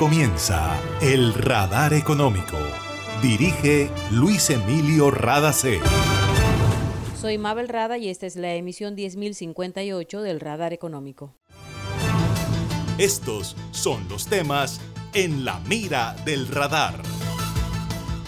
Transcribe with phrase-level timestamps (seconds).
[0.00, 2.56] comienza El Radar Económico.
[3.20, 5.78] Dirige Luis Emilio Radacé.
[7.20, 11.34] Soy Mabel Rada y esta es la emisión 10058 del Radar Económico.
[12.96, 14.80] Estos son los temas
[15.12, 16.94] en la mira del radar.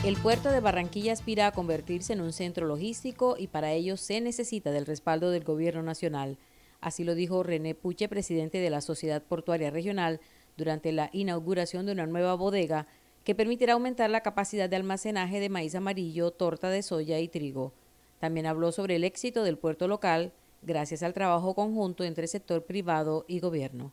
[0.04, 4.20] El puerto de Barranquilla aspira a convertirse en un centro logístico y para ello se
[4.20, 6.36] necesita del respaldo del gobierno nacional.
[6.82, 10.20] Así lo dijo René Puche, presidente de la Sociedad Portuaria Regional,
[10.57, 12.86] durante la inauguración de una nueva bodega
[13.25, 17.72] que permitirá aumentar la capacidad de almacenaje de maíz amarillo, torta de soya y trigo.
[18.18, 23.25] También habló sobre el éxito del puerto local gracias al trabajo conjunto entre sector privado
[23.29, 23.93] y gobierno.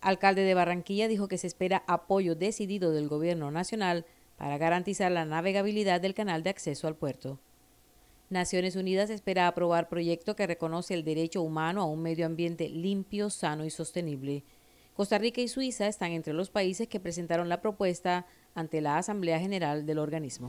[0.00, 4.04] Alcalde de Barranquilla dijo que se espera apoyo decidido del gobierno nacional
[4.36, 7.38] para garantizar la navegabilidad del canal de acceso al puerto.
[8.28, 13.30] Naciones Unidas espera aprobar proyecto que reconoce el derecho humano a un medio ambiente limpio,
[13.30, 14.42] sano y sostenible.
[14.96, 19.38] Costa Rica y Suiza están entre los países que presentaron la propuesta ante la Asamblea
[19.38, 20.48] General del organismo.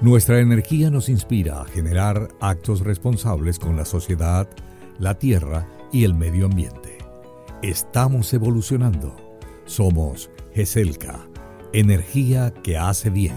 [0.00, 4.48] Nuestra energía nos inspira a generar actos responsables con la sociedad,
[4.98, 6.98] la tierra y el medio ambiente.
[7.62, 9.14] Estamos evolucionando.
[9.66, 11.28] Somos GESELCA,
[11.72, 13.36] energía que hace bien.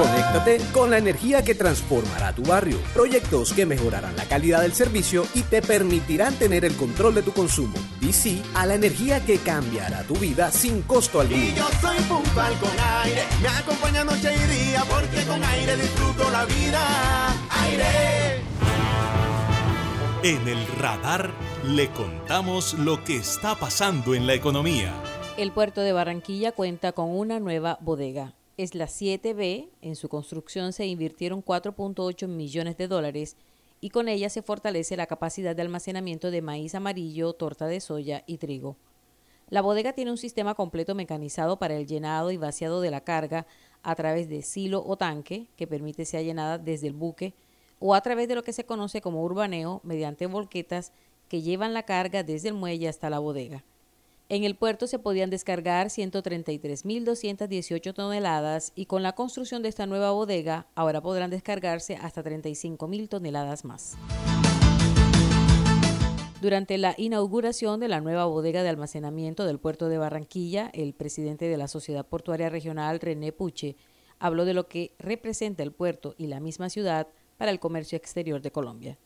[0.00, 2.78] Conéctate con la energía que transformará tu barrio.
[2.94, 7.32] Proyectos que mejorarán la calidad del servicio y te permitirán tener el control de tu
[7.32, 7.74] consumo.
[8.00, 11.44] DC a la energía que cambiará tu vida sin costo alguno.
[11.44, 12.70] Y yo soy puntual con
[13.04, 13.24] aire.
[13.42, 17.36] Me acompaña noche y día porque con aire disfruto la vida.
[17.64, 18.40] Aire.
[20.22, 21.30] En el radar
[21.62, 24.94] le contamos lo que está pasando en la economía.
[25.36, 28.32] El puerto de Barranquilla cuenta con una nueva bodega
[28.62, 29.70] es la 7B.
[29.80, 33.36] En su construcción se invirtieron 4.8 millones de dólares
[33.80, 38.22] y con ella se fortalece la capacidad de almacenamiento de maíz amarillo, torta de soya
[38.26, 38.76] y trigo.
[39.48, 43.46] La bodega tiene un sistema completo mecanizado para el llenado y vaciado de la carga
[43.82, 47.34] a través de silo o tanque, que permite ser llenada desde el buque,
[47.78, 50.92] o a través de lo que se conoce como urbaneo, mediante volquetas
[51.28, 53.64] que llevan la carga desde el muelle hasta la bodega.
[54.30, 60.12] En el puerto se podían descargar 133.218 toneladas y con la construcción de esta nueva
[60.12, 63.96] bodega ahora podrán descargarse hasta 35.000 toneladas más.
[66.40, 71.46] Durante la inauguración de la nueva bodega de almacenamiento del puerto de Barranquilla, el presidente
[71.46, 73.74] de la Sociedad Portuaria Regional, René Puche,
[74.20, 78.40] habló de lo que representa el puerto y la misma ciudad para el comercio exterior
[78.40, 78.96] de Colombia.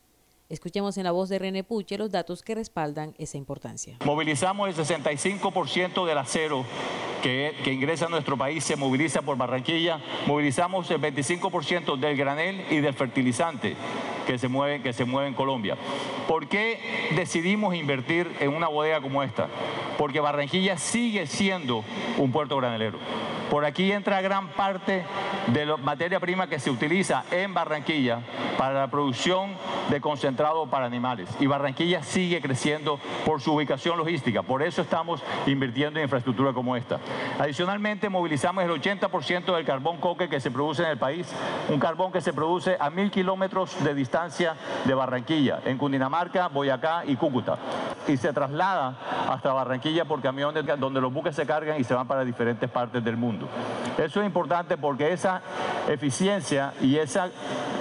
[0.47, 3.97] Escuchemos en la voz de René Puche los datos que respaldan esa importancia.
[4.05, 6.63] Movilizamos el 65% del acero
[7.23, 9.99] que, ingresa a nuestro país, se moviliza por Barranquilla.
[10.27, 13.75] Movilizamos el 25% del granel y del fertilizante
[14.27, 15.77] que se, mueve, que se mueve en Colombia.
[16.27, 19.47] ¿Por qué decidimos invertir en una bodega como esta?
[19.97, 21.83] Porque Barranquilla sigue siendo
[22.19, 22.99] un puerto granelero.
[23.49, 25.05] Por aquí entra gran parte
[25.47, 28.19] de la materia prima que se utiliza en Barranquilla
[28.57, 29.53] para la producción
[29.89, 31.29] de concentrado para animales.
[31.39, 34.41] Y Barranquilla sigue creciendo por su ubicación logística.
[34.41, 36.99] Por eso estamos invirtiendo en infraestructura como esta.
[37.39, 41.27] Adicionalmente, movilizamos el 80% del carbón coque que se produce en el país,
[41.69, 47.03] un carbón que se produce a mil kilómetros de distancia de Barranquilla, en Cundinamarca, Boyacá
[47.05, 47.57] y Cúcuta.
[48.07, 48.97] Y se traslada
[49.29, 53.03] hasta Barranquilla por camiones donde los buques se cargan y se van para diferentes partes
[53.03, 53.34] del mundo.
[53.97, 55.41] Eso es importante porque esa
[55.87, 57.29] eficiencia y esa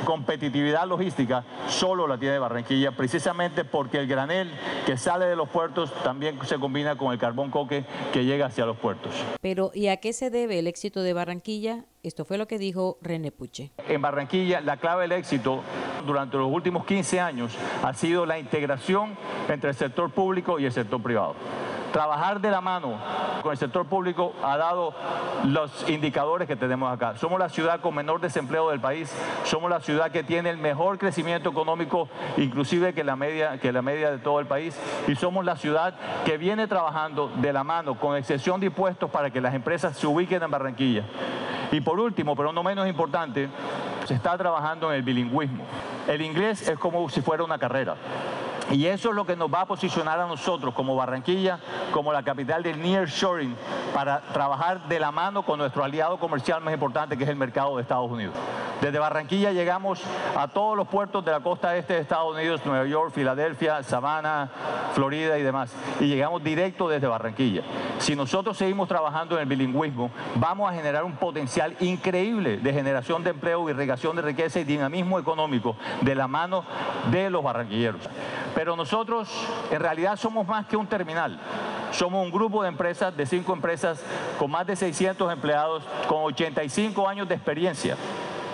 [0.04, 4.50] competitividad logística solo la tiene Barranquilla, precisamente porque el granel
[4.86, 8.66] que sale de los puertos también se combina con el carbón coque que llega hacia
[8.66, 9.12] los puertos.
[9.40, 11.84] Pero ¿y a qué se debe el éxito de Barranquilla?
[12.02, 13.72] Esto fue lo que dijo René Puche.
[13.88, 15.62] En Barranquilla la clave del éxito
[16.06, 19.16] durante los últimos 15 años ha sido la integración
[19.48, 21.34] entre el sector público y el sector privado.
[21.94, 22.98] Trabajar de la mano
[23.40, 24.92] con el sector público ha dado
[25.44, 27.14] los indicadores que tenemos acá.
[27.18, 29.14] Somos la ciudad con menor desempleo del país,
[29.44, 33.80] somos la ciudad que tiene el mejor crecimiento económico, inclusive que la media, que la
[33.80, 34.76] media de todo el país,
[35.06, 35.94] y somos la ciudad
[36.24, 40.08] que viene trabajando de la mano con excepción de impuestos para que las empresas se
[40.08, 41.04] ubiquen en Barranquilla.
[41.70, 43.48] Y por último, pero no menos importante,
[44.06, 45.64] Se está trabajando en el bilingüismo.
[46.08, 47.94] El inglés es como si fuera una carrera.
[48.70, 51.58] Y eso es lo que nos va a posicionar a nosotros como Barranquilla,
[51.92, 53.54] como la capital del nearshoring,
[53.94, 57.76] para trabajar de la mano con nuestro aliado comercial más importante, que es el mercado
[57.76, 58.34] de Estados Unidos.
[58.80, 60.02] Desde Barranquilla llegamos
[60.36, 64.50] a todos los puertos de la costa este de Estados Unidos, Nueva York, Filadelfia, Savannah,
[64.92, 65.72] Florida y demás.
[66.00, 67.62] Y llegamos directo desde Barranquilla.
[67.98, 73.24] Si nosotros seguimos trabajando en el bilingüismo, vamos a generar un potencial increíble de generación
[73.24, 76.64] de empleo, irrigación de riqueza y dinamismo económico de la mano
[77.10, 78.02] de los barranquilleros.
[78.54, 79.30] Pero nosotros
[79.70, 81.38] en realidad somos más que un terminal.
[81.90, 84.02] Somos un grupo de empresas, de cinco empresas,
[84.36, 87.96] con más de 600 empleados, con 85 años de experiencia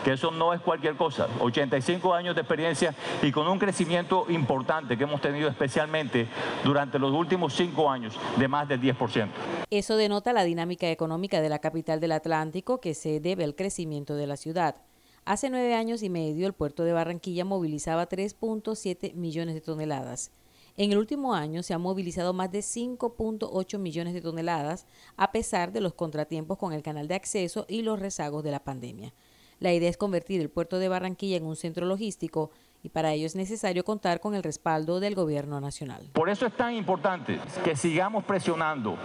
[0.04, 4.96] que eso no es cualquier cosa, 85 años de experiencia y con un crecimiento importante
[4.96, 6.28] que hemos tenido especialmente
[6.64, 9.28] durante los últimos cinco años de más del 10%.
[9.70, 14.14] Eso denota la dinámica económica de la capital del Atlántico que se debe al crecimiento
[14.14, 14.76] de la ciudad.
[15.24, 20.32] Hace nueve años y medio el puerto de Barranquilla movilizaba 3.7 millones de toneladas.
[20.76, 24.86] En el último año se han movilizado más de 5.8 millones de toneladas
[25.16, 28.64] a pesar de los contratiempos con el canal de acceso y los rezagos de la
[28.64, 29.12] pandemia.
[29.60, 32.50] La idea es convertir el puerto de Barranquilla en un centro logístico
[32.82, 36.08] y para ello es necesario contar con el respaldo del gobierno nacional.
[36.12, 38.96] Por eso es tan importante que sigamos presionando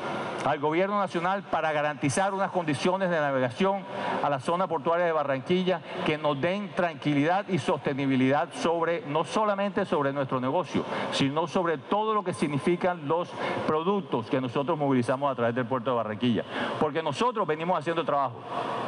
[0.46, 3.84] al gobierno nacional para garantizar unas condiciones de navegación
[4.24, 9.86] a la zona portuaria de Barranquilla que nos den tranquilidad y sostenibilidad sobre no solamente
[9.86, 13.30] sobre nuestro negocio, sino sobre todo lo que significan los
[13.68, 16.44] productos que nosotros movilizamos a través del puerto de Barranquilla,
[16.80, 18.40] porque nosotros venimos haciendo trabajo,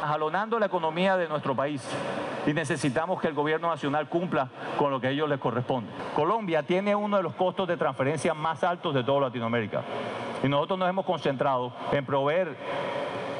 [0.02, 1.82] jalonando la economía de nuestro país
[2.48, 4.48] y necesitamos que el gobierno nacional cumpla
[4.78, 5.90] con lo que a ellos les corresponde.
[6.16, 9.82] Colombia tiene uno de los costos de transferencia más altos de toda Latinoamérica
[10.42, 12.56] y nosotros nos hemos concentrado en proveer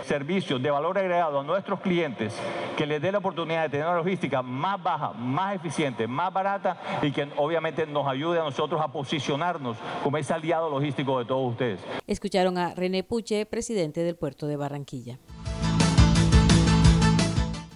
[0.02, 2.34] servicios de valor agregado a nuestros clientes
[2.76, 6.78] que les dé la oportunidad de tener una logística más baja, más eficiente, más barata
[7.00, 11.50] y que obviamente nos ayude a nosotros a posicionarnos como ese aliado logístico de todos
[11.50, 11.80] ustedes.
[12.06, 15.18] Escucharon a René Puche, presidente del puerto de Barranquilla.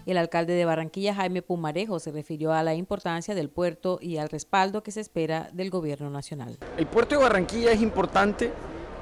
[0.05, 4.29] El alcalde de Barranquilla, Jaime Pumarejo, se refirió a la importancia del puerto y al
[4.29, 6.59] respaldo que se espera del gobierno nacional.
[6.77, 8.53] El puerto de Barranquilla es importante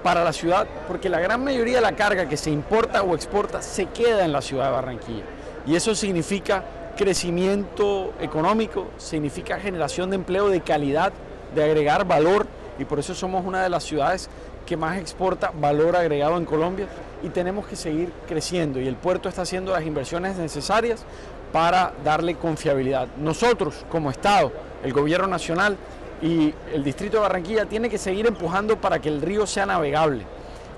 [0.02, 3.62] para la ciudad porque la gran mayoría de la carga que se importa o exporta
[3.62, 5.24] se queda en la ciudad de Barranquilla.
[5.66, 6.64] Y eso significa
[6.96, 11.14] crecimiento económico, significa generación de empleo de calidad,
[11.54, 12.46] de agregar valor
[12.78, 14.28] y por eso somos una de las ciudades
[14.70, 16.86] que más exporta valor agregado en Colombia
[17.24, 21.04] y tenemos que seguir creciendo y el puerto está haciendo las inversiones necesarias
[21.52, 23.08] para darle confiabilidad.
[23.18, 24.52] Nosotros como Estado,
[24.84, 25.76] el gobierno nacional
[26.22, 30.24] y el distrito de Barranquilla tiene que seguir empujando para que el río sea navegable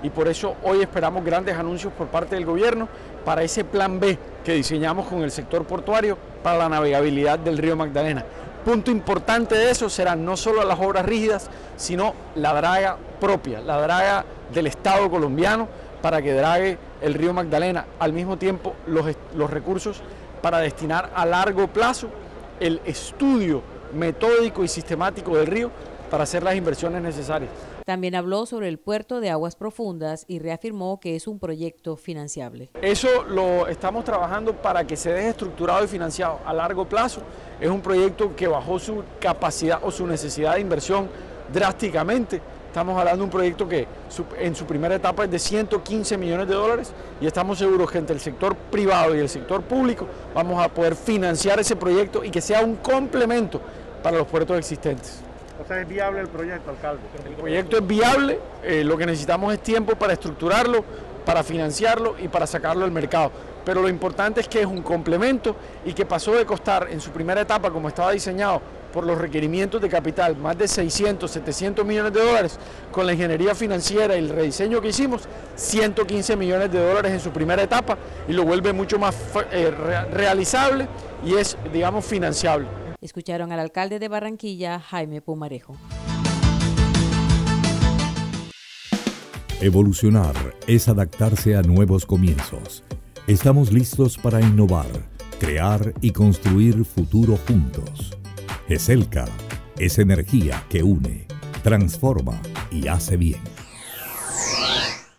[0.01, 2.89] y por eso hoy esperamos grandes anuncios por parte del gobierno
[3.23, 7.75] para ese plan B que diseñamos con el sector portuario para la navegabilidad del río
[7.75, 8.25] Magdalena.
[8.65, 13.81] Punto importante de eso será no solo las obras rígidas, sino la draga propia, la
[13.81, 15.67] draga del Estado colombiano
[16.01, 19.05] para que drague el río Magdalena, al mismo tiempo los,
[19.35, 20.01] los recursos
[20.41, 22.09] para destinar a largo plazo
[22.59, 23.61] el estudio
[23.93, 25.71] metódico y sistemático del río
[26.09, 27.49] para hacer las inversiones necesarias.
[27.85, 32.69] También habló sobre el puerto de aguas profundas y reafirmó que es un proyecto financiable.
[32.81, 37.21] Eso lo estamos trabajando para que se deje estructurado y financiado a largo plazo.
[37.59, 41.09] Es un proyecto que bajó su capacidad o su necesidad de inversión
[41.51, 42.41] drásticamente.
[42.67, 43.85] Estamos hablando de un proyecto que
[44.39, 48.15] en su primera etapa es de 115 millones de dólares y estamos seguros que entre
[48.15, 52.41] el sector privado y el sector público vamos a poder financiar ese proyecto y que
[52.41, 53.61] sea un complemento
[54.01, 55.21] para los puertos existentes.
[55.69, 57.01] Es viable el proyecto, alcalde.
[57.25, 60.83] El proyecto es viable, eh, lo que necesitamos es tiempo para estructurarlo,
[61.25, 63.31] para financiarlo y para sacarlo al mercado.
[63.65, 65.55] Pero lo importante es que es un complemento
[65.85, 68.61] y que pasó de costar en su primera etapa, como estaba diseñado,
[68.93, 72.59] por los requerimientos de capital, más de 600, 700 millones de dólares,
[72.91, 75.23] con la ingeniería financiera y el rediseño que hicimos,
[75.55, 79.15] 115 millones de dólares en su primera etapa y lo vuelve mucho más
[79.51, 79.71] eh,
[80.11, 80.87] realizable
[81.25, 82.82] y es, digamos, financiable.
[83.03, 85.75] Escucharon al alcalde de Barranquilla, Jaime Pumarejo.
[89.59, 90.35] Evolucionar
[90.67, 92.85] es adaptarse a nuevos comienzos.
[93.27, 94.87] Estamos listos para innovar,
[95.37, 98.17] crear y construir futuro juntos.
[98.69, 99.25] ESELCA
[99.77, 101.27] es energía que une,
[101.61, 102.41] transforma
[102.71, 103.52] y hace bien.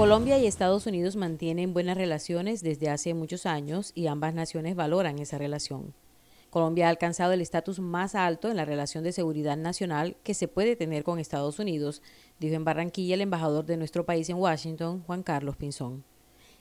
[0.00, 5.18] Colombia y Estados Unidos mantienen buenas relaciones desde hace muchos años y ambas naciones valoran
[5.18, 5.92] esa relación.
[6.48, 10.48] Colombia ha alcanzado el estatus más alto en la relación de seguridad nacional que se
[10.48, 12.00] puede tener con Estados Unidos,
[12.38, 16.02] dijo en Barranquilla el embajador de nuestro país en Washington, Juan Carlos Pinzón.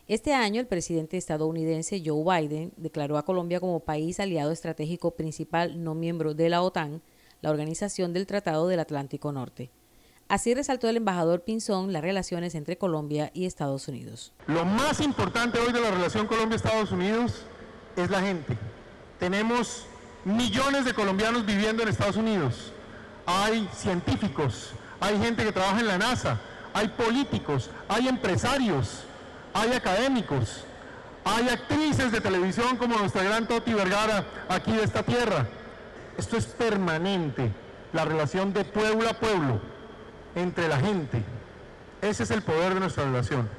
[0.09, 5.81] Este año, el presidente estadounidense Joe Biden declaró a Colombia como país aliado estratégico principal
[5.81, 7.01] no miembro de la OTAN,
[7.39, 9.71] la Organización del Tratado del Atlántico Norte.
[10.29, 14.31] Así resaltó el embajador Pinzón las relaciones entre Colombia y Estados Unidos.
[14.45, 17.41] Lo más importante hoy de la relación Colombia-Estados Unidos
[17.95, 18.55] es la gente.
[19.17, 19.87] Tenemos
[20.25, 22.71] millones de colombianos viviendo en Estados Unidos.
[23.25, 26.39] Hay científicos, hay gente que trabaja en la NASA,
[26.75, 29.05] hay políticos, hay empresarios,
[29.51, 30.63] hay académicos,
[31.25, 35.47] hay actrices de televisión como nuestra gran Toti Vergara aquí de esta tierra.
[36.19, 37.51] Esto es permanente,
[37.93, 39.59] la relación de pueblo a pueblo
[40.35, 41.23] entre la gente.
[42.01, 43.49] Ese es el poder de nuestra relación.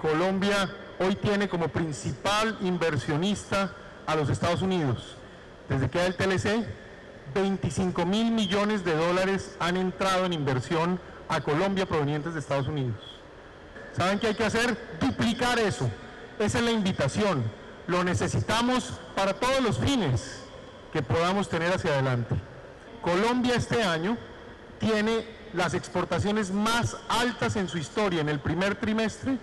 [0.00, 3.72] Colombia hoy tiene como principal inversionista
[4.06, 5.16] a los Estados Unidos.
[5.68, 6.66] Desde que hay el TLC,
[7.34, 12.96] 25 mil millones de dólares han entrado en inversión a Colombia provenientes de Estados Unidos.
[13.96, 14.76] ¿Saben qué hay que hacer?
[15.00, 15.88] Duplicar eso.
[16.38, 17.44] Esa es la invitación.
[17.86, 20.40] Lo necesitamos para todos los fines
[20.92, 22.34] que podamos tener hacia adelante.
[23.02, 24.16] Colombia este año
[24.78, 25.24] tiene
[25.54, 29.38] las exportaciones más altas en su historia en el primer trimestre,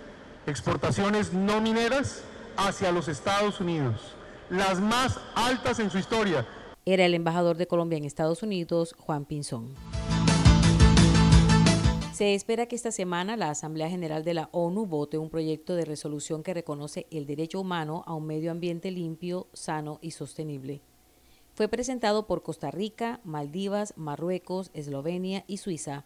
[0.46, 2.24] exportaciones no mineras
[2.58, 4.14] hacia los Estados Unidos,
[4.50, 6.46] las más altas en su historia.
[6.86, 9.74] Era el embajador de Colombia en Estados Unidos, Juan Pinzón.
[12.12, 15.86] Se espera que esta semana la Asamblea General de la ONU vote un proyecto de
[15.86, 20.82] resolución que reconoce el derecho humano a un medio ambiente limpio, sano y sostenible.
[21.62, 26.06] Fue presentado por Costa Rica, Maldivas, Marruecos, Eslovenia y Suiza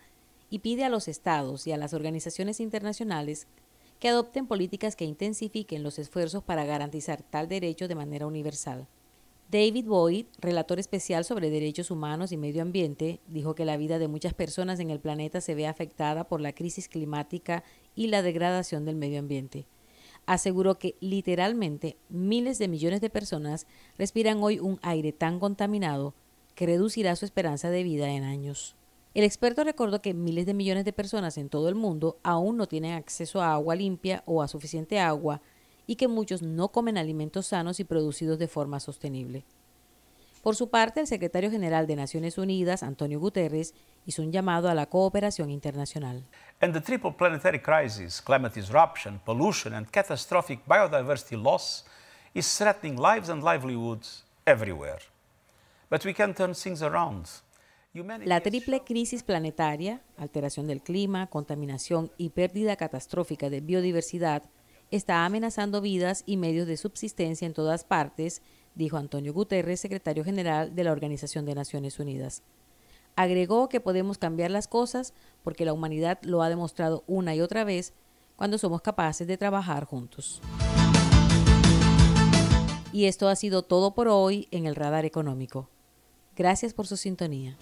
[0.50, 3.48] y pide a los estados y a las organizaciones internacionales
[4.02, 8.90] que adopten políticas que intensifiquen los esfuerzos para garantizar tal derecho de manera universal.
[9.50, 14.10] David Boyd, relator especial sobre derechos humanos y medio ambiente, dijo que la vida de
[14.10, 17.64] muchas personas en el planeta se ve afectada por la crisis climática
[17.96, 19.68] y la degradación del medio ambiente
[20.26, 23.68] aseguró que literalmente miles de millones de personas
[23.98, 26.14] respiran hoy un aire tan contaminado
[26.56, 28.76] que reducirá su esperanza de vida en años.
[29.14, 32.68] El experto recordó que miles de millones de personas en todo el mundo aún no
[32.68, 35.42] tienen acceso a agua limpia o a suficiente agua
[35.88, 39.46] y que muchos no comen alimentos sanos y producidos de forma sostenible.
[40.46, 43.74] Por su parte, el secretario general de Naciones Unidas, Antonio Guterres,
[44.06, 46.24] hizo un llamado a la cooperación internacional.
[46.62, 51.84] And the triple planetary crisis, climate disruption, pollution and catastrophic biodiversity loss
[52.36, 55.00] is threatening lives and livelihoods everywhere.
[55.90, 57.26] But we can turn things around.
[58.24, 64.44] La triple crisis planetaria, alteración del clima, contaminación y pérdida catastrófica de biodiversidad,
[64.92, 68.44] está amenazando vidas y medios de subsistencia en todas partes
[68.76, 72.44] dijo Antonio Guterres, secretario general de la Organización de Naciones Unidas.
[73.16, 75.14] Agregó que podemos cambiar las cosas
[75.44, 77.94] porque la humanidad lo ha demostrado una y otra vez
[78.36, 80.42] cuando somos capaces de trabajar juntos.
[82.92, 85.70] Y esto ha sido todo por hoy en el Radar Económico.
[86.36, 87.58] Gracias por su sintonía.